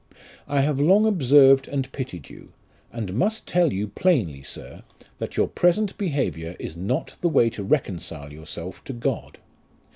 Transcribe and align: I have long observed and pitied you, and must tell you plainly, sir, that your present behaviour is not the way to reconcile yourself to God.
I 0.47 0.61
have 0.61 0.79
long 0.79 1.05
observed 1.05 1.67
and 1.67 1.91
pitied 1.91 2.27
you, 2.27 2.53
and 2.91 3.13
must 3.13 3.45
tell 3.45 3.71
you 3.71 3.87
plainly, 3.87 4.41
sir, 4.41 4.81
that 5.19 5.37
your 5.37 5.47
present 5.47 5.95
behaviour 5.95 6.55
is 6.57 6.75
not 6.75 7.17
the 7.21 7.29
way 7.29 7.51
to 7.51 7.63
reconcile 7.63 8.33
yourself 8.33 8.83
to 8.85 8.93
God. 8.93 9.37